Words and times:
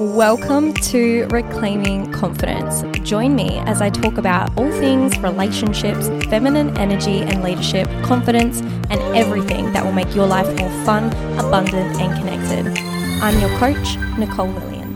Welcome 0.00 0.72
to 0.72 1.26
Reclaiming 1.26 2.10
Confidence. 2.10 2.80
Join 3.06 3.34
me 3.36 3.58
as 3.66 3.82
I 3.82 3.90
talk 3.90 4.16
about 4.16 4.48
all 4.56 4.70
things 4.70 5.18
relationships, 5.18 6.08
feminine 6.30 6.74
energy 6.78 7.18
and 7.20 7.42
leadership, 7.42 7.86
confidence, 8.02 8.62
and 8.88 8.98
everything 9.14 9.70
that 9.74 9.84
will 9.84 9.92
make 9.92 10.14
your 10.14 10.26
life 10.26 10.46
more 10.58 10.70
fun, 10.86 11.08
abundant, 11.38 12.00
and 12.00 12.18
connected. 12.18 12.82
I'm 13.22 13.38
your 13.40 13.50
coach, 13.58 13.98
Nicole 14.16 14.48
Lillian. 14.48 14.88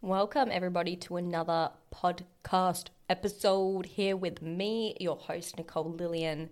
Welcome, 0.00 0.48
everybody, 0.52 0.94
to 0.94 1.16
another 1.16 1.72
podcast 1.92 2.90
episode 3.10 3.86
here 3.86 4.16
with 4.16 4.42
me, 4.42 4.96
your 5.00 5.16
host, 5.16 5.56
Nicole 5.58 5.90
Lillian. 5.90 6.50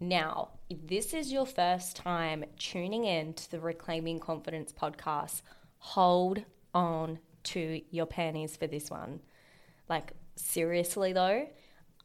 Now, 0.00 0.50
if 0.70 0.86
this 0.86 1.12
is 1.12 1.32
your 1.32 1.46
first 1.46 1.96
time 1.96 2.44
tuning 2.56 3.04
in 3.04 3.34
to 3.34 3.50
the 3.50 3.58
Reclaiming 3.58 4.20
Confidence 4.20 4.72
podcast, 4.72 5.42
hold 5.78 6.44
on 6.72 7.18
to 7.44 7.80
your 7.90 8.06
panties 8.06 8.56
for 8.56 8.68
this 8.68 8.90
one. 8.90 9.20
Like, 9.88 10.12
seriously 10.36 11.12
though, 11.12 11.48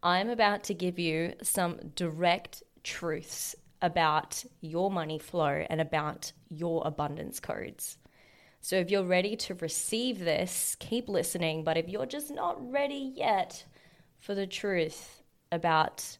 I'm 0.02 0.30
about 0.30 0.63
to 0.66 0.73
give 0.73 0.98
you 0.98 1.34
some 1.44 1.91
direct 1.95 2.63
truths 2.84 3.55
about 3.82 4.44
your 4.62 4.90
money 4.90 5.20
flow 5.20 5.63
and 5.70 5.80
about 5.80 6.32
your 6.49 6.82
abundance 6.85 7.40
codes. 7.40 7.98
So, 8.60 8.77
if 8.77 8.90
you're 8.90 9.04
ready 9.04 9.35
to 9.35 9.55
receive 9.55 10.20
this, 10.20 10.76
keep 10.80 11.10
listening. 11.10 11.63
But 11.63 11.77
if 11.77 11.90
you're 11.90 12.07
just 12.07 12.32
not 12.32 12.71
ready 12.71 13.13
yet 13.16 13.66
for 14.20 14.34
the 14.34 14.48
truth 14.48 15.21
about 15.52 16.18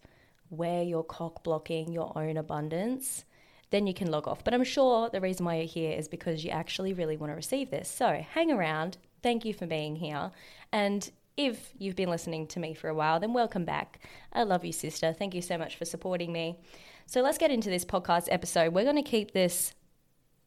where 0.56 0.84
you're 0.84 1.04
cock 1.04 1.44
blocking 1.44 1.92
your 1.92 2.18
own 2.18 2.38
abundance, 2.38 3.26
then 3.72 3.88
you 3.88 3.94
can 3.94 4.12
log 4.12 4.28
off. 4.28 4.44
But 4.44 4.54
I'm 4.54 4.64
sure 4.64 5.10
the 5.10 5.22
reason 5.22 5.46
why 5.46 5.56
you're 5.56 5.66
here 5.66 5.98
is 5.98 6.08
because 6.08 6.46
you 6.46 6.52
actually 6.52 6.94
really 6.94 7.18
want 7.18 7.32
to 7.32 7.36
receive 7.36 7.72
this. 7.72 7.90
So 7.90 8.24
hang 8.34 8.52
around. 8.52 8.98
Thank 9.22 9.46
you 9.46 9.54
for 9.54 9.66
being 9.66 9.96
here. 9.96 10.32
And 10.72 11.10
if 11.36 11.74
you've 11.78 11.96
been 11.96 12.10
listening 12.10 12.46
to 12.48 12.60
me 12.60 12.76
for 12.76 12.88
a 12.88 12.94
while, 12.94 13.20
then 13.20 13.34
welcome 13.34 13.66
back. 13.66 14.00
I 14.32 14.44
love 14.44 14.64
you, 14.64 14.72
sister. 14.72 15.12
Thank 15.12 15.34
you 15.34 15.42
so 15.42 15.58
much 15.58 15.76
for 15.76 15.86
supporting 15.86 16.32
me. 16.32 16.60
So 17.08 17.22
let's 17.22 17.40
get 17.40 17.52
into 17.52 17.70
this 17.70 17.84
podcast 17.84 18.28
episode. 18.30 18.74
We're 18.74 18.84
going 18.84 18.96
to 18.96 19.02
keep 19.02 19.32
this 19.32 19.74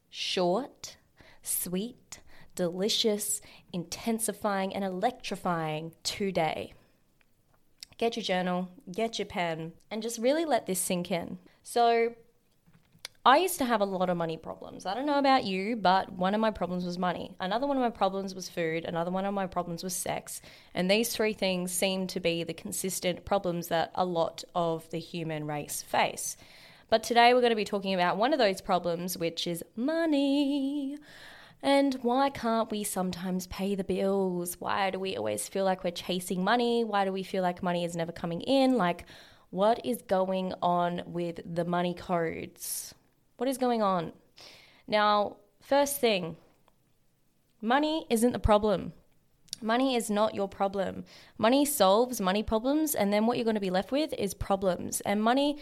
short, 0.08 0.96
sweet, 1.42 2.20
delicious, 2.54 3.40
intensifying, 3.72 4.72
and 4.72 4.84
electrifying 4.84 5.92
today 6.04 6.74
get 7.98 8.16
your 8.16 8.22
journal, 8.22 8.68
get 8.92 9.18
your 9.18 9.26
pen, 9.26 9.72
and 9.90 10.02
just 10.02 10.18
really 10.18 10.44
let 10.44 10.66
this 10.66 10.80
sink 10.80 11.10
in. 11.10 11.38
So, 11.62 12.14
I 13.26 13.38
used 13.38 13.58
to 13.58 13.64
have 13.64 13.80
a 13.80 13.84
lot 13.84 14.08
of 14.08 14.16
money 14.16 14.36
problems. 14.36 14.86
I 14.86 14.94
don't 14.94 15.04
know 15.04 15.18
about 15.18 15.42
you, 15.42 15.74
but 15.74 16.12
one 16.12 16.32
of 16.32 16.40
my 16.40 16.52
problems 16.52 16.84
was 16.84 16.96
money. 16.96 17.34
Another 17.40 17.66
one 17.66 17.76
of 17.76 17.82
my 17.82 17.90
problems 17.90 18.36
was 18.36 18.48
food. 18.48 18.84
Another 18.84 19.10
one 19.10 19.24
of 19.24 19.34
my 19.34 19.48
problems 19.48 19.82
was 19.82 19.96
sex. 19.96 20.40
And 20.74 20.88
these 20.88 21.08
three 21.08 21.32
things 21.32 21.72
seem 21.72 22.06
to 22.06 22.20
be 22.20 22.44
the 22.44 22.54
consistent 22.54 23.24
problems 23.24 23.66
that 23.66 23.90
a 23.96 24.04
lot 24.04 24.44
of 24.54 24.88
the 24.90 25.00
human 25.00 25.44
race 25.44 25.82
face. 25.82 26.36
But 26.88 27.02
today 27.02 27.34
we're 27.34 27.40
going 27.40 27.50
to 27.50 27.56
be 27.56 27.64
talking 27.64 27.94
about 27.94 28.16
one 28.16 28.32
of 28.32 28.38
those 28.38 28.60
problems, 28.60 29.18
which 29.18 29.48
is 29.48 29.64
money. 29.74 30.96
And 31.62 31.94
why 32.02 32.30
can't 32.30 32.70
we 32.70 32.84
sometimes 32.84 33.46
pay 33.46 33.74
the 33.74 33.84
bills? 33.84 34.56
Why 34.60 34.90
do 34.90 34.98
we 34.98 35.16
always 35.16 35.48
feel 35.48 35.64
like 35.64 35.82
we're 35.82 35.90
chasing 35.90 36.44
money? 36.44 36.84
Why 36.84 37.04
do 37.04 37.12
we 37.12 37.22
feel 37.22 37.42
like 37.42 37.62
money 37.62 37.84
is 37.84 37.96
never 37.96 38.12
coming 38.12 38.40
in? 38.42 38.76
Like, 38.76 39.04
what 39.50 39.84
is 39.84 40.02
going 40.02 40.52
on 40.62 41.02
with 41.06 41.40
the 41.44 41.64
money 41.64 41.94
codes? 41.94 42.94
What 43.36 43.48
is 43.48 43.58
going 43.58 43.82
on? 43.82 44.12
Now, 44.86 45.36
first 45.60 46.00
thing, 46.00 46.36
money 47.60 48.06
isn't 48.10 48.32
the 48.32 48.38
problem. 48.38 48.92
Money 49.62 49.96
is 49.96 50.10
not 50.10 50.34
your 50.34 50.48
problem. 50.48 51.04
Money 51.38 51.64
solves 51.64 52.20
money 52.20 52.42
problems, 52.42 52.94
and 52.94 53.12
then 53.12 53.26
what 53.26 53.38
you're 53.38 53.44
going 53.44 53.54
to 53.54 53.60
be 53.60 53.70
left 53.70 53.90
with 53.90 54.12
is 54.14 54.34
problems. 54.34 55.00
And 55.02 55.22
money 55.22 55.58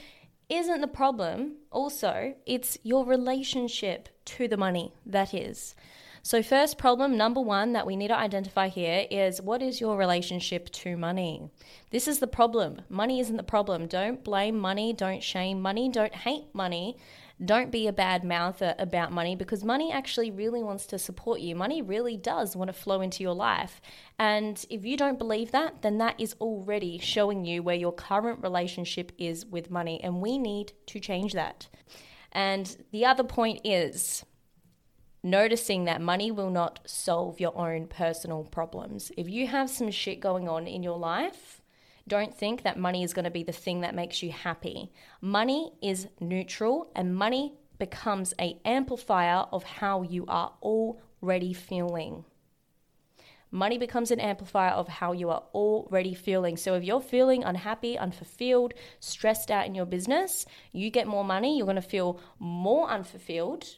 isn't 0.49 0.81
the 0.81 0.87
problem. 0.87 1.57
Also, 1.71 2.35
it's 2.47 2.79
your 2.83 3.05
relationship 3.05 4.09
to 4.27 4.49
the 4.49 4.57
money 4.57 4.93
that 5.07 5.33
is. 5.35 5.75
So, 6.23 6.43
first 6.43 6.79
problem, 6.79 7.19
number 7.19 7.41
one, 7.41 7.75
that 7.75 7.87
we 7.87 7.97
need 7.97 8.09
to 8.09 8.17
identify 8.17 8.69
here 8.69 9.07
is 9.11 9.43
what 9.43 9.61
is 9.61 9.79
your 9.79 9.99
relationship 9.99 10.71
to 10.71 10.97
money? 10.97 11.51
This 11.91 12.09
is 12.09 12.19
the 12.19 12.27
problem. 12.27 12.81
Money 12.89 13.21
isn't 13.21 13.37
the 13.37 13.43
problem. 13.43 13.87
Don't 13.87 14.25
blame 14.25 14.59
money. 14.59 14.95
Don't 14.95 15.23
shame 15.23 15.61
money. 15.61 15.91
Don't 15.91 16.15
hate 16.15 16.47
money. 16.55 16.97
Don't 17.43 17.73
be 17.73 17.89
a 17.89 17.93
bad 17.93 18.23
mouther 18.23 18.75
about 18.79 19.11
money 19.11 19.35
because 19.35 19.65
money 19.65 19.91
actually 19.91 20.31
really 20.31 20.63
wants 20.63 20.87
to 20.87 20.99
support 20.99 21.41
you. 21.41 21.57
Money 21.57 21.83
really 21.83 22.17
does 22.17 22.55
want 22.55 22.69
to 22.69 22.73
flow 22.73 23.01
into 23.01 23.23
your 23.23 23.35
life. 23.35 23.81
And 24.19 24.65
if 24.71 24.85
you 24.85 24.97
don't 24.97 25.19
believe 25.19 25.51
that, 25.51 25.83
then 25.83 25.99
that 25.99 26.15
is 26.19 26.37
already 26.41 26.99
showing 26.99 27.45
you 27.45 27.63
where 27.63 27.75
your 27.75 27.93
current 27.93 28.41
relationship 28.43 29.11
is 29.19 29.45
with 29.45 29.71
money. 29.71 30.01
And 30.03 30.21
we 30.21 30.39
need 30.39 30.75
to 30.87 31.01
change 31.01 31.33
that. 31.33 31.69
And 32.31 32.77
the 32.93 33.05
other 33.05 33.25
point 33.25 33.61
is, 33.65 34.25
noticing 35.25 35.85
that 35.85 36.01
money 36.01 36.31
will 36.31 36.51
not 36.51 36.81
solve 36.87 37.41
your 37.41 37.57
own 37.57 37.87
personal 37.89 38.45
problems. 38.45 39.11
If 39.17 39.29
you 39.29 39.47
have 39.49 39.71
some 39.71 39.91
shit 39.91 40.21
going 40.21 40.49
on 40.49 40.67
in 40.67 40.83
your 40.83 40.99
life, 40.99 41.63
don't 42.07 42.35
think 42.35 42.63
that 42.63 42.79
money 42.79 43.03
is 43.03 43.15
going 43.15 43.25
to 43.25 43.31
be 43.31 43.43
the 43.43 43.53
thing 43.53 43.81
that 43.81 43.95
makes 43.95 44.23
you 44.23 44.31
happy. 44.31 44.93
Money 45.21 45.73
is 45.83 46.09
neutral 46.21 46.91
and 46.95 47.17
money 47.17 47.55
becomes 47.79 48.35
a 48.41 48.59
amplifier 48.65 49.47
of 49.53 49.65
how 49.65 50.03
you 50.03 50.25
are 50.27 50.53
already 50.63 51.53
feeling. 51.53 52.25
Money 53.51 53.79
becomes 53.79 54.11
an 54.11 54.19
amplifier 54.19 54.73
of 54.73 54.89
how 54.89 55.13
you 55.13 55.31
are 55.31 55.45
already 55.55 56.13
feeling. 56.13 56.57
So 56.57 56.75
if 56.75 56.83
you're 56.83 57.01
feeling 57.01 57.45
unhappy, 57.45 57.97
unfulfilled, 57.97 58.75
stressed 58.99 59.51
out 59.51 59.67
in 59.67 59.77
your 59.77 59.87
business, 59.87 60.45
you 60.73 60.91
get 60.91 61.07
more 61.07 61.25
money, 61.25 61.57
you're 61.57 61.67
going 61.67 61.77
to 61.77 61.83
feel 61.83 62.21
more 62.41 62.89
unfulfilled, 62.89 63.77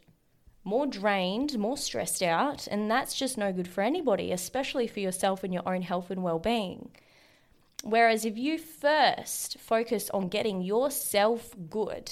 more 0.65 0.87
drained, 0.87 1.59
more 1.59 1.77
stressed 1.77 2.23
out, 2.23 2.67
and 2.67 2.91
that's 2.91 3.15
just 3.15 3.37
no 3.37 3.53
good 3.53 3.69
for 3.69 3.83
anybody, 3.83 4.33
especially 4.33 4.87
for 4.87 5.01
yourself 5.01 5.45
and 5.45 5.53
your 5.53 5.69
own 5.69 5.83
health 5.83 6.11
and 6.11 6.23
well-being. 6.23 6.91
Whereas 7.87 8.25
if 8.25 8.37
you 8.37 8.59
first 8.59 9.61
focus 9.61 10.11
on 10.11 10.29
getting 10.29 10.61
yourself 10.61 11.55
good 11.71 12.11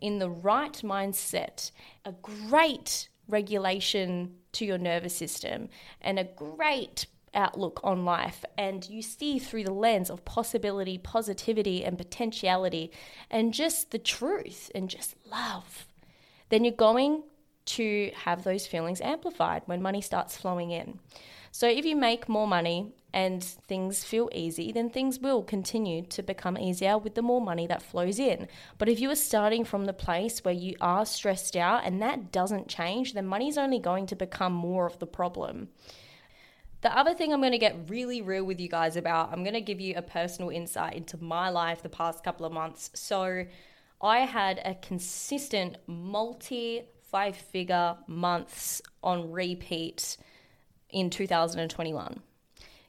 in 0.00 0.18
the 0.18 0.30
right 0.30 0.72
mindset, 0.82 1.72
a 2.06 2.12
great 2.12 3.10
regulation 3.28 4.36
to 4.52 4.64
your 4.64 4.78
nervous 4.78 5.14
system, 5.14 5.68
and 6.00 6.18
a 6.18 6.24
great 6.24 7.04
outlook 7.34 7.80
on 7.84 8.06
life, 8.06 8.46
and 8.56 8.88
you 8.88 9.02
see 9.02 9.38
through 9.38 9.64
the 9.64 9.74
lens 9.74 10.08
of 10.08 10.24
possibility, 10.24 10.96
positivity, 10.96 11.84
and 11.84 11.98
potentiality, 11.98 12.90
and 13.30 13.52
just 13.52 13.90
the 13.90 13.98
truth 13.98 14.70
and 14.74 14.88
just 14.88 15.14
love, 15.30 15.86
then 16.48 16.64
you're 16.64 16.72
going 16.72 17.24
to 17.66 18.10
have 18.24 18.42
those 18.42 18.66
feelings 18.66 19.02
amplified 19.02 19.60
when 19.66 19.82
money 19.82 20.00
starts 20.00 20.38
flowing 20.38 20.70
in. 20.70 20.98
So 21.52 21.68
if 21.68 21.84
you 21.84 21.94
make 21.94 22.26
more 22.26 22.46
money 22.46 22.94
and 23.12 23.42
things 23.42 24.04
feel 24.04 24.28
easy, 24.32 24.72
then 24.72 24.90
things 24.90 25.18
will 25.18 25.42
continue 25.42 26.02
to 26.06 26.22
become 26.22 26.56
easier 26.56 26.96
with 26.98 27.14
the 27.14 27.22
more 27.22 27.40
money 27.40 27.66
that 27.66 27.82
flows 27.82 28.18
in. 28.18 28.48
But 28.78 28.88
if 28.88 29.00
you 29.00 29.10
are 29.10 29.16
starting 29.16 29.64
from 29.64 29.84
the 29.84 29.92
place 29.92 30.44
where 30.44 30.54
you 30.54 30.76
are 30.80 31.04
stressed 31.04 31.56
out 31.56 31.84
and 31.84 32.00
that 32.02 32.32
doesn't 32.32 32.68
change, 32.68 33.14
then 33.14 33.26
money's 33.26 33.58
only 33.58 33.78
going 33.78 34.06
to 34.06 34.16
become 34.16 34.52
more 34.52 34.86
of 34.86 34.98
the 34.98 35.06
problem. 35.06 35.68
The 36.82 36.96
other 36.96 37.12
thing 37.12 37.32
I'm 37.32 37.40
going 37.40 37.52
to 37.52 37.58
get 37.58 37.90
really 37.90 38.22
real 38.22 38.44
with 38.44 38.58
you 38.58 38.68
guys 38.68 38.96
about, 38.96 39.32
I'm 39.32 39.42
going 39.42 39.54
to 39.54 39.60
give 39.60 39.80
you 39.80 39.94
a 39.96 40.02
personal 40.02 40.50
insight 40.50 40.94
into 40.94 41.22
my 41.22 41.50
life 41.50 41.82
the 41.82 41.90
past 41.90 42.24
couple 42.24 42.46
of 42.46 42.52
months. 42.52 42.90
So, 42.94 43.44
I 44.02 44.20
had 44.20 44.62
a 44.64 44.74
consistent 44.76 45.76
multi 45.86 46.84
five 47.10 47.36
figure 47.36 47.96
months 48.06 48.80
on 49.02 49.30
repeat 49.30 50.16
in 50.90 51.10
2021. 51.10 52.22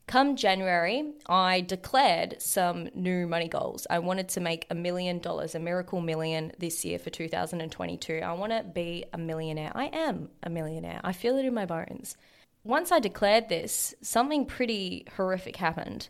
Come 0.08 0.36
January, 0.36 1.14
I 1.28 1.62
declared 1.62 2.42
some 2.42 2.90
new 2.94 3.28
money 3.28 3.48
goals. 3.48 3.88
I 3.90 4.00
wanted 4.00 4.28
to 4.30 4.42
make 4.42 4.68
a 4.70 4.76
million 4.76 5.20
dollars, 5.20 5.56
a 5.56 5.60
miracle 5.60 6.02
million 6.02 6.52
this 6.60 6.84
year 6.84 7.00
for 7.00 7.10
2022. 7.10 8.16
I 8.16 8.34
want 8.34 8.52
to 8.52 8.64
be 8.64 9.06
a 9.14 9.18
millionaire. 9.18 9.72
I 9.74 9.86
am 9.86 10.30
a 10.44 10.50
millionaire. 10.50 11.00
I 11.04 11.14
feel 11.14 11.38
it 11.38 11.46
in 11.46 11.54
my 11.54 11.66
bones. 11.66 12.18
Once 12.64 12.92
I 12.92 13.00
declared 13.00 13.50
this, 13.50 13.96
something 14.02 14.46
pretty 14.46 15.08
horrific 15.16 15.56
happened. 15.56 16.10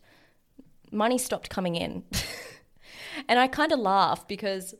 Money 0.92 1.18
stopped 1.18 1.50
coming 1.50 1.76
in. 1.76 2.04
and 3.28 3.40
I 3.40 3.48
kind 3.48 3.72
of 3.72 3.80
laugh 3.80 4.28
because 4.28 4.74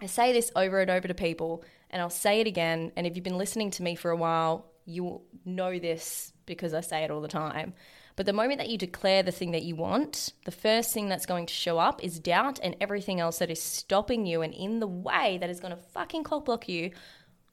I 0.00 0.06
say 0.06 0.32
this 0.32 0.52
over 0.54 0.80
and 0.80 0.90
over 0.90 1.08
to 1.08 1.14
people 1.14 1.64
and 1.90 2.02
I'll 2.02 2.10
say 2.10 2.40
it 2.40 2.46
again. 2.46 2.92
And 2.96 3.06
if 3.06 3.16
you've 3.16 3.24
been 3.24 3.38
listening 3.38 3.70
to 3.72 3.82
me 3.82 3.94
for 3.94 4.10
a 4.10 4.16
while, 4.16 4.66
you'll 4.84 5.24
know 5.44 5.78
this 5.78 6.32
because 6.44 6.74
I 6.74 6.80
say 6.80 7.02
it 7.02 7.10
all 7.10 7.20
the 7.20 7.28
time. 7.28 7.74
But 8.16 8.24
the 8.24 8.32
moment 8.32 8.58
that 8.58 8.70
you 8.70 8.78
declare 8.78 9.22
the 9.22 9.30
thing 9.30 9.50
that 9.52 9.62
you 9.62 9.76
want, 9.76 10.32
the 10.46 10.50
first 10.50 10.92
thing 10.94 11.08
that's 11.08 11.26
going 11.26 11.46
to 11.46 11.54
show 11.54 11.78
up 11.78 12.02
is 12.02 12.18
doubt 12.18 12.58
and 12.62 12.74
everything 12.80 13.20
else 13.20 13.38
that 13.38 13.50
is 13.50 13.62
stopping 13.62 14.24
you 14.24 14.40
and 14.40 14.54
in 14.54 14.80
the 14.80 14.86
way 14.86 15.36
that 15.40 15.50
is 15.50 15.60
going 15.60 15.76
to 15.76 15.82
fucking 15.82 16.24
cock 16.24 16.46
block 16.46 16.66
you 16.68 16.90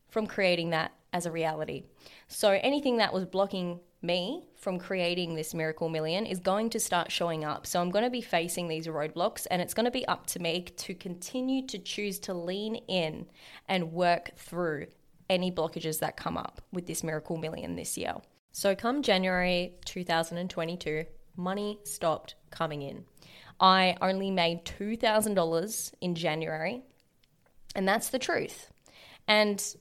from 0.09 0.25
creating 0.25 0.69
that 0.69 0.93
as 1.11 1.25
a 1.25 1.31
reality. 1.31 1.83
So 2.29 2.51
anything 2.63 2.97
that 2.97 3.13
was 3.13 3.25
blocking 3.25 3.81
me 4.01 4.45
from 4.55 4.79
creating 4.79 5.35
this 5.35 5.53
miracle 5.53 5.89
million 5.89 6.25
is 6.25 6.39
going 6.39 6.69
to 6.69 6.79
start 6.79 7.11
showing 7.11 7.43
up. 7.43 7.67
So 7.67 7.81
I'm 7.81 7.91
going 7.91 8.05
to 8.05 8.09
be 8.09 8.21
facing 8.21 8.67
these 8.67 8.87
roadblocks 8.87 9.47
and 9.51 9.61
it's 9.61 9.73
going 9.73 9.85
to 9.85 9.91
be 9.91 10.07
up 10.07 10.27
to 10.27 10.39
me 10.39 10.61
to 10.77 10.93
continue 10.93 11.65
to 11.67 11.77
choose 11.77 12.19
to 12.19 12.33
lean 12.33 12.75
in 12.87 13.27
and 13.67 13.91
work 13.91 14.31
through 14.37 14.87
any 15.29 15.51
blockages 15.51 15.99
that 15.99 16.17
come 16.17 16.37
up 16.37 16.61
with 16.71 16.85
this 16.85 17.03
miracle 17.03 17.37
million 17.37 17.75
this 17.75 17.97
year. 17.97 18.15
So 18.55 18.75
come 18.75 19.01
January 19.01 19.73
2022, 19.85 21.05
money 21.35 21.79
stopped 21.83 22.35
coming 22.51 22.83
in. 22.83 23.03
I 23.59 23.97
only 23.99 24.29
made 24.29 24.63
$2,000 24.63 25.93
in 26.01 26.13
January, 26.13 26.83
and 27.75 27.87
that's 27.87 28.09
the 28.09 28.19
truth. 28.19 28.71
And 29.27 29.75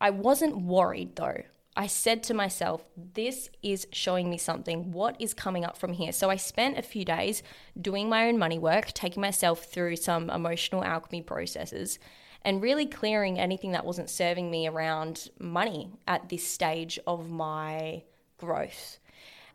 I 0.00 0.08
wasn't 0.08 0.62
worried 0.62 1.16
though. 1.16 1.42
I 1.76 1.88
said 1.88 2.22
to 2.24 2.34
myself, 2.34 2.86
this 2.96 3.50
is 3.62 3.86
showing 3.92 4.30
me 4.30 4.38
something. 4.38 4.92
What 4.92 5.20
is 5.20 5.34
coming 5.34 5.62
up 5.62 5.76
from 5.76 5.92
here? 5.92 6.10
So 6.10 6.30
I 6.30 6.36
spent 6.36 6.78
a 6.78 6.82
few 6.82 7.04
days 7.04 7.42
doing 7.78 8.08
my 8.08 8.28
own 8.28 8.38
money 8.38 8.58
work, 8.58 8.94
taking 8.94 9.20
myself 9.20 9.66
through 9.66 9.96
some 9.96 10.30
emotional 10.30 10.82
alchemy 10.82 11.20
processes, 11.20 11.98
and 12.46 12.62
really 12.62 12.86
clearing 12.86 13.40
anything 13.40 13.72
that 13.72 13.84
wasn't 13.84 14.08
serving 14.08 14.48
me 14.48 14.68
around 14.68 15.28
money 15.40 15.90
at 16.06 16.28
this 16.28 16.46
stage 16.46 16.96
of 17.04 17.28
my 17.28 18.04
growth. 18.38 18.98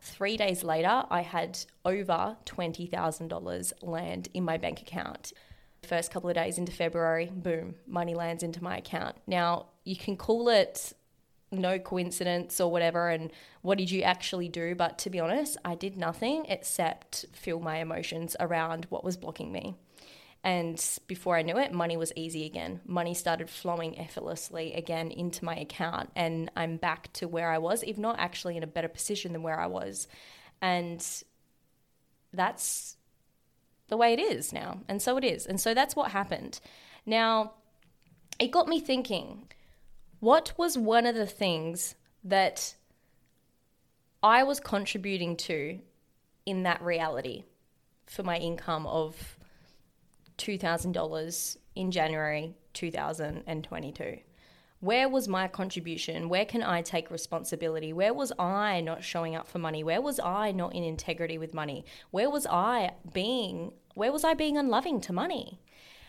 Three 0.02 0.36
days 0.36 0.62
later, 0.62 1.04
I 1.10 1.22
had 1.22 1.58
over 1.86 2.36
$20,000 2.44 3.72
land 3.80 4.28
in 4.34 4.44
my 4.44 4.58
bank 4.58 4.82
account. 4.82 5.32
First 5.84 6.12
couple 6.12 6.28
of 6.28 6.36
days 6.36 6.58
into 6.58 6.70
February, 6.70 7.32
boom, 7.34 7.76
money 7.86 8.14
lands 8.14 8.42
into 8.42 8.62
my 8.62 8.76
account. 8.76 9.16
Now, 9.26 9.68
you 9.84 9.96
can 9.96 10.18
call 10.18 10.50
it 10.50 10.92
no 11.50 11.78
coincidence 11.78 12.60
or 12.60 12.70
whatever, 12.70 13.08
and 13.08 13.30
what 13.62 13.78
did 13.78 13.90
you 13.90 14.02
actually 14.02 14.50
do? 14.50 14.74
But 14.74 14.98
to 14.98 15.10
be 15.10 15.18
honest, 15.18 15.56
I 15.64 15.76
did 15.76 15.96
nothing 15.96 16.44
except 16.46 17.24
feel 17.32 17.58
my 17.58 17.78
emotions 17.78 18.36
around 18.38 18.86
what 18.90 19.02
was 19.02 19.16
blocking 19.16 19.50
me. 19.50 19.76
And 20.44 20.84
before 21.06 21.36
I 21.36 21.42
knew 21.42 21.56
it, 21.58 21.72
money 21.72 21.96
was 21.96 22.12
easy 22.16 22.46
again. 22.46 22.80
Money 22.84 23.14
started 23.14 23.48
flowing 23.48 23.98
effortlessly 23.98 24.74
again 24.74 25.12
into 25.12 25.44
my 25.44 25.56
account. 25.56 26.10
And 26.16 26.50
I'm 26.56 26.78
back 26.78 27.12
to 27.14 27.28
where 27.28 27.50
I 27.50 27.58
was, 27.58 27.84
if 27.84 27.96
not 27.96 28.18
actually 28.18 28.56
in 28.56 28.64
a 28.64 28.68
better 28.68 28.88
position 28.88 29.32
than 29.32 29.42
where 29.42 29.60
I 29.60 29.68
was. 29.68 30.08
And 30.60 31.04
that's 32.32 32.96
the 33.88 33.96
way 33.96 34.14
it 34.14 34.18
is 34.18 34.52
now. 34.52 34.80
And 34.88 35.00
so 35.00 35.16
it 35.16 35.24
is. 35.24 35.46
And 35.46 35.60
so 35.60 35.74
that's 35.74 35.94
what 35.94 36.10
happened. 36.10 36.58
Now, 37.06 37.52
it 38.40 38.50
got 38.50 38.66
me 38.66 38.80
thinking 38.80 39.48
what 40.18 40.52
was 40.56 40.76
one 40.76 41.06
of 41.06 41.14
the 41.14 41.26
things 41.26 41.94
that 42.24 42.74
I 44.22 44.42
was 44.42 44.60
contributing 44.60 45.36
to 45.36 45.78
in 46.46 46.62
that 46.64 46.82
reality 46.82 47.44
for 48.06 48.22
my 48.22 48.38
income 48.38 48.86
of 48.86 49.36
$2,000 50.42 51.56
in 51.76 51.90
January 51.90 52.54
2022. 52.72 54.18
Where 54.80 55.08
was 55.08 55.28
my 55.28 55.46
contribution? 55.46 56.28
Where 56.28 56.44
can 56.44 56.64
I 56.64 56.82
take 56.82 57.08
responsibility? 57.12 57.92
Where 57.92 58.12
was 58.12 58.32
I 58.36 58.80
not 58.80 59.04
showing 59.04 59.36
up 59.36 59.46
for 59.46 59.60
money? 59.60 59.84
Where 59.84 60.02
was 60.02 60.18
I 60.18 60.50
not 60.50 60.74
in 60.74 60.82
integrity 60.82 61.38
with 61.38 61.54
money? 61.54 61.84
Where 62.10 62.28
was 62.28 62.46
I 62.46 62.90
being 63.12 63.72
where 63.94 64.10
was 64.10 64.24
I 64.24 64.34
being 64.34 64.58
unloving 64.58 65.00
to 65.02 65.12
money? 65.12 65.60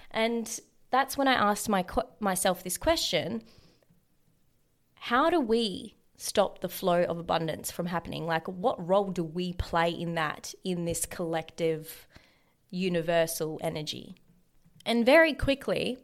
And 0.10 0.60
that's 0.90 1.16
when 1.18 1.28
I 1.28 1.34
asked 1.34 1.70
my 1.70 1.86
myself 2.20 2.64
this 2.64 2.80
question, 2.80 3.44
how 4.96 5.30
do 5.30 5.40
we 5.40 5.96
stop 6.18 6.62
the 6.62 6.70
flow 6.70 7.04
of 7.04 7.20
abundance 7.20 7.70
from 7.70 7.86
happening? 7.86 8.26
Like 8.26 8.48
what 8.48 8.88
role 8.88 9.12
do 9.12 9.24
we 9.24 9.54
play 9.54 9.92
in 9.92 10.16
that 10.16 10.56
in 10.64 10.86
this 10.86 11.06
collective 11.06 12.08
universal 12.72 13.60
energy? 13.62 14.16
And 14.86 15.06
very 15.06 15.34
quickly, 15.34 15.98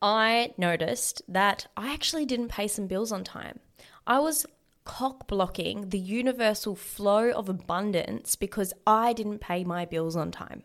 I 0.00 0.52
noticed 0.58 1.22
that 1.28 1.66
I 1.76 1.92
actually 1.92 2.26
didn't 2.26 2.48
pay 2.48 2.68
some 2.68 2.86
bills 2.86 3.12
on 3.12 3.24
time. 3.24 3.60
I 4.06 4.18
was 4.18 4.46
cock 4.84 5.26
blocking 5.26 5.88
the 5.88 5.98
universal 5.98 6.76
flow 6.76 7.30
of 7.30 7.48
abundance 7.48 8.36
because 8.36 8.74
I 8.86 9.12
didn't 9.14 9.38
pay 9.40 9.64
my 9.64 9.84
bills 9.86 10.14
on 10.14 10.30
time. 10.30 10.62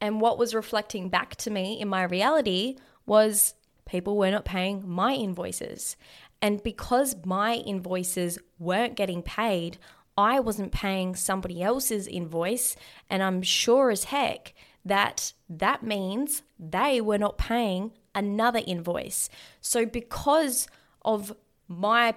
And 0.00 0.20
what 0.20 0.38
was 0.38 0.54
reflecting 0.54 1.08
back 1.08 1.36
to 1.36 1.50
me 1.50 1.80
in 1.80 1.88
my 1.88 2.02
reality 2.02 2.76
was 3.06 3.54
people 3.86 4.16
were 4.16 4.30
not 4.30 4.44
paying 4.44 4.86
my 4.88 5.14
invoices. 5.14 5.96
And 6.42 6.62
because 6.62 7.16
my 7.24 7.54
invoices 7.54 8.38
weren't 8.58 8.94
getting 8.94 9.22
paid, 9.22 9.78
I 10.18 10.40
wasn't 10.40 10.72
paying 10.72 11.14
somebody 11.14 11.62
else's 11.62 12.06
invoice. 12.06 12.76
And 13.08 13.22
I'm 13.22 13.42
sure 13.42 13.90
as 13.90 14.04
heck 14.04 14.54
that 14.86 15.32
that 15.48 15.82
means 15.82 16.42
they 16.58 17.00
were 17.00 17.18
not 17.18 17.38
paying 17.38 17.92
another 18.14 18.60
invoice. 18.66 19.28
So 19.60 19.84
because 19.84 20.68
of 21.02 21.34
my 21.68 22.14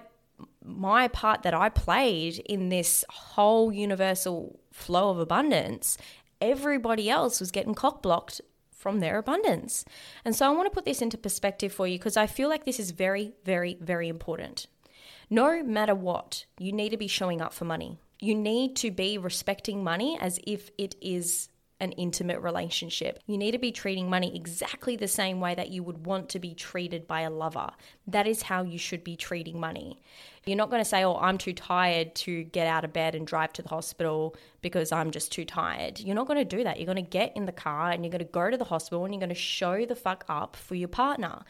my 0.64 1.08
part 1.08 1.42
that 1.42 1.52
I 1.52 1.68
played 1.68 2.38
in 2.38 2.70
this 2.70 3.04
whole 3.10 3.72
universal 3.72 4.60
flow 4.72 5.10
of 5.10 5.18
abundance, 5.18 5.98
everybody 6.40 7.10
else 7.10 7.40
was 7.40 7.50
getting 7.50 7.74
cock 7.74 8.02
blocked 8.02 8.40
from 8.70 9.00
their 9.00 9.18
abundance. 9.18 9.84
And 10.24 10.34
so 10.34 10.46
I 10.46 10.50
want 10.50 10.66
to 10.66 10.74
put 10.74 10.86
this 10.86 11.02
into 11.02 11.18
perspective 11.18 11.72
for 11.72 11.86
you 11.86 11.98
because 11.98 12.16
I 12.16 12.26
feel 12.26 12.48
like 12.48 12.64
this 12.64 12.80
is 12.80 12.92
very, 12.92 13.32
very, 13.44 13.76
very 13.80 14.08
important. 14.08 14.66
No 15.28 15.62
matter 15.62 15.94
what, 15.94 16.46
you 16.58 16.72
need 16.72 16.88
to 16.90 16.96
be 16.96 17.06
showing 17.06 17.42
up 17.42 17.52
for 17.52 17.66
money. 17.66 17.98
You 18.20 18.34
need 18.34 18.76
to 18.76 18.90
be 18.90 19.18
respecting 19.18 19.84
money 19.84 20.18
as 20.20 20.40
if 20.46 20.70
it 20.78 20.94
is 21.02 21.48
an 21.80 21.92
intimate 21.92 22.40
relationship. 22.40 23.18
You 23.26 23.38
need 23.38 23.52
to 23.52 23.58
be 23.58 23.72
treating 23.72 24.08
money 24.08 24.34
exactly 24.36 24.96
the 24.96 25.08
same 25.08 25.40
way 25.40 25.54
that 25.54 25.70
you 25.70 25.82
would 25.82 26.06
want 26.06 26.28
to 26.30 26.38
be 26.38 26.54
treated 26.54 27.06
by 27.06 27.22
a 27.22 27.30
lover. 27.30 27.70
That 28.06 28.26
is 28.26 28.42
how 28.42 28.62
you 28.62 28.78
should 28.78 29.02
be 29.02 29.16
treating 29.16 29.58
money. 29.58 30.00
You're 30.46 30.56
not 30.56 30.70
going 30.70 30.82
to 30.82 30.88
say, 30.88 31.04
Oh, 31.04 31.16
I'm 31.16 31.38
too 31.38 31.52
tired 31.52 32.14
to 32.16 32.44
get 32.44 32.66
out 32.66 32.84
of 32.84 32.92
bed 32.92 33.14
and 33.14 33.26
drive 33.26 33.52
to 33.54 33.62
the 33.62 33.68
hospital 33.68 34.36
because 34.62 34.92
I'm 34.92 35.10
just 35.10 35.32
too 35.32 35.44
tired. 35.44 36.00
You're 36.00 36.14
not 36.14 36.26
going 36.26 36.38
to 36.38 36.56
do 36.56 36.64
that. 36.64 36.78
You're 36.78 36.86
going 36.86 36.96
to 36.96 37.02
get 37.02 37.36
in 37.36 37.46
the 37.46 37.52
car 37.52 37.90
and 37.90 38.04
you're 38.04 38.12
going 38.12 38.24
to 38.24 38.32
go 38.32 38.50
to 38.50 38.56
the 38.56 38.64
hospital 38.64 39.04
and 39.04 39.14
you're 39.14 39.20
going 39.20 39.30
to 39.30 39.34
show 39.34 39.84
the 39.86 39.96
fuck 39.96 40.24
up 40.28 40.56
for 40.56 40.74
your 40.74 40.88
partner. 40.88 41.42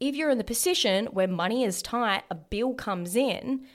If 0.00 0.14
you're 0.14 0.30
in 0.30 0.38
the 0.38 0.44
position 0.44 1.06
where 1.06 1.26
money 1.26 1.64
is 1.64 1.82
tight, 1.82 2.22
a 2.30 2.34
bill 2.36 2.74
comes 2.74 3.16
in, 3.16 3.66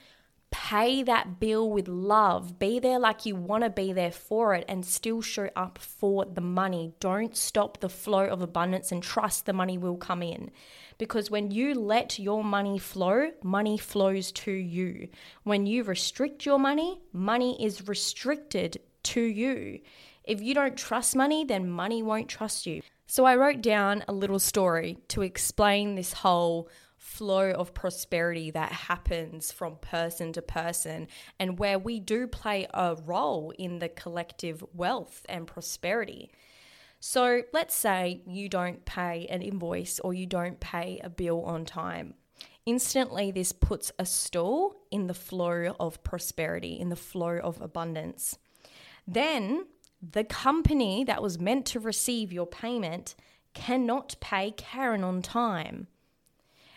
pay 0.54 1.02
that 1.02 1.40
bill 1.40 1.68
with 1.68 1.88
love. 1.88 2.60
Be 2.60 2.78
there 2.78 3.00
like 3.00 3.26
you 3.26 3.34
want 3.34 3.64
to 3.64 3.70
be 3.70 3.92
there 3.92 4.12
for 4.12 4.54
it 4.54 4.64
and 4.68 4.86
still 4.86 5.20
show 5.20 5.50
up 5.56 5.78
for 5.78 6.24
the 6.24 6.40
money. 6.40 6.94
Don't 7.00 7.36
stop 7.36 7.80
the 7.80 7.88
flow 7.88 8.26
of 8.26 8.40
abundance 8.40 8.92
and 8.92 9.02
trust 9.02 9.46
the 9.46 9.52
money 9.52 9.76
will 9.76 9.96
come 9.96 10.22
in. 10.22 10.52
Because 10.96 11.28
when 11.28 11.50
you 11.50 11.74
let 11.74 12.20
your 12.20 12.44
money 12.44 12.78
flow, 12.78 13.32
money 13.42 13.76
flows 13.76 14.30
to 14.30 14.52
you. 14.52 15.08
When 15.42 15.66
you 15.66 15.82
restrict 15.82 16.46
your 16.46 16.60
money, 16.60 17.00
money 17.12 17.60
is 17.60 17.88
restricted 17.88 18.80
to 19.02 19.22
you. 19.22 19.80
If 20.22 20.40
you 20.40 20.54
don't 20.54 20.78
trust 20.78 21.16
money, 21.16 21.44
then 21.44 21.68
money 21.68 22.00
won't 22.00 22.28
trust 22.28 22.64
you. 22.64 22.80
So 23.06 23.24
I 23.24 23.34
wrote 23.34 23.60
down 23.60 24.04
a 24.06 24.12
little 24.12 24.38
story 24.38 24.98
to 25.08 25.22
explain 25.22 25.96
this 25.96 26.12
whole 26.12 26.68
flow 27.04 27.50
of 27.50 27.74
prosperity 27.74 28.50
that 28.50 28.72
happens 28.72 29.52
from 29.52 29.76
person 29.76 30.32
to 30.32 30.40
person 30.40 31.06
and 31.38 31.58
where 31.58 31.78
we 31.78 32.00
do 32.00 32.26
play 32.26 32.66
a 32.72 32.96
role 33.04 33.52
in 33.58 33.78
the 33.78 33.90
collective 33.90 34.64
wealth 34.72 35.24
and 35.28 35.46
prosperity. 35.46 36.32
So 37.00 37.42
let's 37.52 37.74
say 37.74 38.22
you 38.26 38.48
don't 38.48 38.86
pay 38.86 39.26
an 39.26 39.42
invoice 39.42 40.00
or 40.00 40.14
you 40.14 40.24
don't 40.24 40.58
pay 40.60 40.98
a 41.04 41.10
bill 41.10 41.44
on 41.44 41.66
time. 41.66 42.14
Instantly, 42.64 43.30
this 43.30 43.52
puts 43.52 43.92
a 43.98 44.06
stall 44.06 44.74
in 44.90 45.06
the 45.06 45.14
flow 45.14 45.76
of 45.78 46.02
prosperity, 46.02 46.80
in 46.80 46.88
the 46.88 46.96
flow 46.96 47.36
of 47.36 47.60
abundance. 47.60 48.38
Then 49.06 49.66
the 50.00 50.24
company 50.24 51.04
that 51.04 51.22
was 51.22 51.38
meant 51.38 51.66
to 51.66 51.80
receive 51.80 52.32
your 52.32 52.46
payment 52.46 53.14
cannot 53.52 54.16
pay 54.20 54.52
Karen 54.52 55.04
on 55.04 55.20
time. 55.20 55.86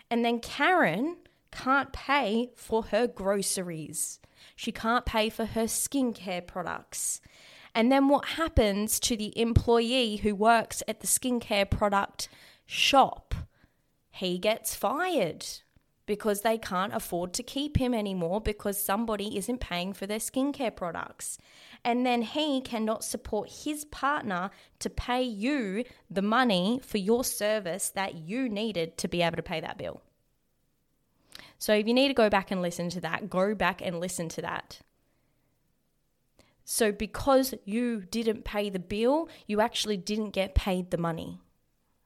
And 0.09 0.23
then 0.23 0.39
Karen 0.39 1.17
can't 1.51 1.91
pay 1.91 2.51
for 2.55 2.83
her 2.83 3.07
groceries. 3.07 4.19
She 4.55 4.71
can't 4.71 5.05
pay 5.05 5.29
for 5.29 5.45
her 5.45 5.63
skincare 5.65 6.45
products. 6.45 7.21
And 7.75 7.91
then 7.91 8.07
what 8.07 8.25
happens 8.25 8.99
to 9.01 9.15
the 9.15 9.37
employee 9.39 10.17
who 10.17 10.33
works 10.33 10.81
at 10.87 11.01
the 11.01 11.07
skincare 11.07 11.69
product 11.69 12.29
shop? 12.65 13.35
He 14.09 14.39
gets 14.39 14.73
fired 14.73 15.45
because 16.07 16.41
they 16.41 16.57
can't 16.57 16.95
afford 16.95 17.33
to 17.33 17.43
keep 17.43 17.77
him 17.77 17.93
anymore 17.93 18.41
because 18.41 18.81
somebody 18.81 19.37
isn't 19.37 19.59
paying 19.59 19.93
for 19.93 20.07
their 20.07 20.17
skincare 20.17 20.75
products. 20.75 21.37
And 21.83 22.05
then 22.05 22.23
he 22.23 22.61
cannot 22.61 23.03
support 23.03 23.51
his 23.63 23.85
partner 23.85 24.49
to 24.79 24.89
pay 24.89 25.21
you 25.21 25.83
the 26.09 26.21
money 26.23 26.79
for 26.81 26.97
your 26.97 27.23
service 27.23 27.89
that 27.89 28.15
you 28.15 28.49
needed 28.49 28.97
to 28.97 29.07
be 29.07 29.21
able 29.21 29.35
to 29.35 29.43
pay 29.43 29.59
that 29.59 29.77
bill. 29.77 30.01
So 31.59 31.73
if 31.73 31.87
you 31.87 31.93
need 31.93 32.07
to 32.07 32.13
go 32.13 32.29
back 32.29 32.51
and 32.51 32.61
listen 32.61 32.89
to 32.91 33.01
that, 33.01 33.29
go 33.29 33.53
back 33.53 33.81
and 33.83 33.99
listen 33.99 34.29
to 34.29 34.41
that. 34.41 34.79
So 36.63 36.91
because 36.91 37.53
you 37.65 38.01
didn't 38.01 38.45
pay 38.45 38.69
the 38.69 38.79
bill, 38.79 39.29
you 39.45 39.59
actually 39.59 39.97
didn't 39.97 40.31
get 40.31 40.55
paid 40.55 40.91
the 40.91 40.97
money. 40.97 41.41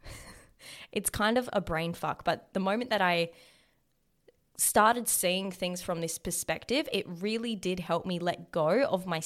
it's 0.91 1.09
kind 1.09 1.37
of 1.37 1.49
a 1.53 1.61
brain 1.61 1.93
fuck, 1.93 2.23
but 2.23 2.49
the 2.53 2.59
moment 2.59 2.89
that 2.89 3.01
I 3.01 3.29
started 4.57 5.07
seeing 5.07 5.51
things 5.51 5.81
from 5.81 6.01
this 6.01 6.17
perspective, 6.17 6.87
it 6.91 7.05
really 7.07 7.55
did 7.55 7.79
help 7.79 8.05
me 8.05 8.19
let 8.19 8.51
go 8.51 8.83
of 8.83 9.05
my 9.05 9.21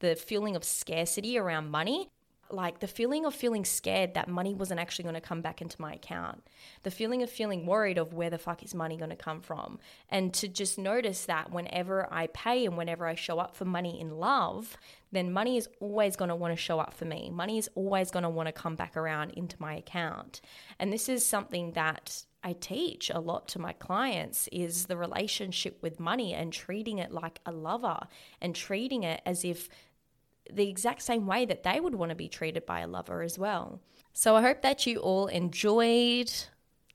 the 0.00 0.14
feeling 0.14 0.54
of 0.54 0.62
scarcity 0.62 1.36
around 1.36 1.70
money 1.70 2.08
like 2.50 2.80
the 2.80 2.86
feeling 2.86 3.24
of 3.24 3.34
feeling 3.34 3.64
scared 3.64 4.14
that 4.14 4.28
money 4.28 4.54
wasn't 4.54 4.80
actually 4.80 5.02
going 5.04 5.14
to 5.14 5.20
come 5.20 5.40
back 5.40 5.60
into 5.60 5.80
my 5.80 5.94
account, 5.94 6.46
the 6.82 6.90
feeling 6.90 7.22
of 7.22 7.30
feeling 7.30 7.66
worried 7.66 7.98
of 7.98 8.14
where 8.14 8.30
the 8.30 8.38
fuck 8.38 8.62
is 8.62 8.74
money 8.74 8.96
going 8.96 9.10
to 9.10 9.16
come 9.16 9.40
from, 9.40 9.78
and 10.08 10.32
to 10.34 10.48
just 10.48 10.78
notice 10.78 11.26
that 11.26 11.52
whenever 11.52 12.08
I 12.12 12.28
pay 12.28 12.64
and 12.66 12.76
whenever 12.76 13.06
I 13.06 13.14
show 13.14 13.38
up 13.38 13.56
for 13.56 13.64
money 13.64 14.00
in 14.00 14.18
love, 14.18 14.76
then 15.12 15.32
money 15.32 15.56
is 15.56 15.68
always 15.80 16.16
going 16.16 16.28
to 16.28 16.36
want 16.36 16.56
to 16.56 16.62
show 16.62 16.78
up 16.78 16.94
for 16.94 17.04
me. 17.04 17.30
Money 17.30 17.58
is 17.58 17.70
always 17.74 18.10
going 18.10 18.24
to 18.24 18.28
want 18.28 18.46
to 18.46 18.52
come 18.52 18.76
back 18.76 18.96
around 18.96 19.30
into 19.32 19.56
my 19.58 19.76
account. 19.76 20.40
And 20.78 20.92
this 20.92 21.08
is 21.08 21.24
something 21.24 21.72
that 21.72 22.24
I 22.48 22.54
teach 22.54 23.10
a 23.10 23.20
lot 23.20 23.46
to 23.48 23.58
my 23.58 23.74
clients 23.74 24.48
is 24.50 24.86
the 24.86 24.96
relationship 24.96 25.82
with 25.82 26.00
money 26.00 26.32
and 26.32 26.50
treating 26.50 26.96
it 26.96 27.12
like 27.12 27.40
a 27.44 27.52
lover 27.52 28.00
and 28.40 28.54
treating 28.54 29.02
it 29.02 29.20
as 29.26 29.44
if 29.44 29.68
the 30.50 30.66
exact 30.66 31.02
same 31.02 31.26
way 31.26 31.44
that 31.44 31.62
they 31.62 31.78
would 31.78 31.94
want 31.94 32.08
to 32.08 32.16
be 32.16 32.30
treated 32.30 32.64
by 32.64 32.80
a 32.80 32.86
lover 32.86 33.20
as 33.20 33.38
well. 33.38 33.82
So 34.14 34.34
I 34.34 34.40
hope 34.40 34.62
that 34.62 34.86
you 34.86 34.96
all 35.00 35.26
enjoyed 35.26 36.32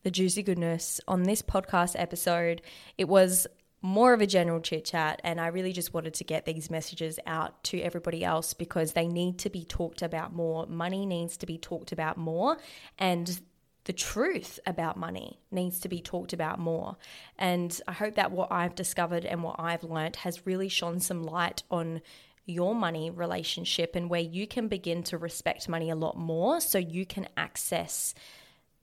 the 0.02 0.10
juicy 0.10 0.42
goodness 0.42 1.00
on 1.08 1.22
this 1.22 1.44
podcast 1.44 1.94
episode. 2.00 2.64
It 2.98 3.08
was 3.08 3.46
more 3.84 4.14
of 4.14 4.22
a 4.22 4.26
general 4.26 4.60
chit 4.60 4.86
chat, 4.86 5.22
and 5.24 5.40
I 5.40 5.48
really 5.48 5.72
just 5.72 5.94
wanted 5.94 6.16
to 6.16 6.24
get 6.24 6.46
these 6.46 6.72
messages 6.72 7.20
out 7.28 7.64
to 7.66 7.80
everybody 7.80 8.24
else 8.24 8.56
because 8.56 8.94
they 8.94 9.08
need 9.08 9.38
to 9.40 9.52
be 9.52 9.66
talked 9.66 10.02
about 10.02 10.34
more. 10.34 10.66
Money 10.66 11.06
needs 11.06 11.38
to 11.38 11.46
be 11.46 11.60
talked 11.60 11.92
about 11.92 12.18
more, 12.18 12.58
and 12.98 13.40
the 13.86 13.94
truth 13.94 14.60
about 14.66 14.98
money 14.98 15.40
needs 15.52 15.80
to 15.80 15.90
be 15.90 16.00
talked 16.00 16.34
about 16.34 16.60
more. 16.60 16.98
And 17.38 17.80
I 17.88 17.92
hope 17.92 18.16
that 18.16 18.32
what 18.32 18.52
I've 18.52 18.76
discovered 18.76 19.26
and 19.26 19.44
what 19.44 19.58
I've 19.60 19.84
learnt 19.84 20.18
has 20.18 20.46
really 20.46 20.70
shone 20.70 21.00
some 21.00 21.24
light 21.24 21.64
on 21.70 22.02
your 22.46 22.76
money 22.76 23.10
relationship 23.10 23.96
and 23.96 24.10
where 24.10 24.22
you 24.22 24.48
can 24.48 24.68
begin 24.68 25.04
to 25.04 25.18
respect 25.18 25.70
money 25.70 25.90
a 25.90 25.96
lot 25.96 26.18
more 26.18 26.60
so 26.60 26.78
you 26.78 27.06
can 27.06 27.28
access 27.38 28.14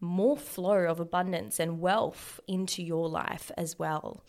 more 0.00 0.36
flow 0.36 0.84
of 0.84 0.98
abundance 0.98 1.60
and 1.60 1.80
wealth 1.80 2.40
into 2.46 2.82
your 2.82 3.08
life 3.08 3.50
as 3.56 3.78
well. 3.78 4.22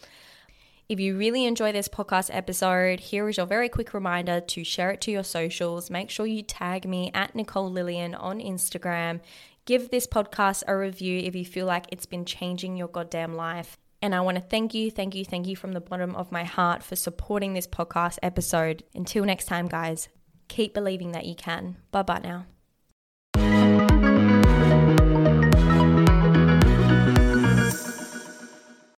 If 0.91 0.99
you 0.99 1.17
really 1.17 1.45
enjoy 1.45 1.71
this 1.71 1.87
podcast 1.87 2.29
episode, 2.33 2.99
here 2.99 3.29
is 3.29 3.37
your 3.37 3.45
very 3.45 3.69
quick 3.69 3.93
reminder 3.93 4.41
to 4.41 4.63
share 4.65 4.91
it 4.91 4.99
to 5.03 5.11
your 5.11 5.23
socials. 5.23 5.89
Make 5.89 6.09
sure 6.09 6.25
you 6.25 6.43
tag 6.43 6.85
me 6.85 7.11
at 7.13 7.33
Nicole 7.33 7.71
Lillian 7.71 8.13
on 8.13 8.41
Instagram. 8.41 9.21
Give 9.63 9.89
this 9.89 10.05
podcast 10.05 10.63
a 10.67 10.75
review 10.75 11.19
if 11.19 11.33
you 11.33 11.45
feel 11.45 11.65
like 11.65 11.85
it's 11.93 12.05
been 12.05 12.25
changing 12.25 12.75
your 12.75 12.89
goddamn 12.89 13.35
life. 13.35 13.77
And 14.01 14.13
I 14.13 14.19
want 14.19 14.35
to 14.35 14.43
thank 14.43 14.73
you, 14.73 14.91
thank 14.91 15.15
you, 15.15 15.23
thank 15.23 15.47
you 15.47 15.55
from 15.55 15.71
the 15.71 15.79
bottom 15.79 16.13
of 16.13 16.29
my 16.29 16.43
heart 16.43 16.83
for 16.83 16.97
supporting 16.97 17.53
this 17.53 17.67
podcast 17.67 18.17
episode. 18.21 18.83
Until 18.93 19.23
next 19.23 19.45
time, 19.45 19.69
guys, 19.69 20.09
keep 20.49 20.73
believing 20.73 21.13
that 21.13 21.25
you 21.25 21.35
can. 21.35 21.77
Bye 21.91 22.01
bye 22.01 22.19
now. 22.21 22.47